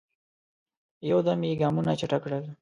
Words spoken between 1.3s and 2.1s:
یې ګامونه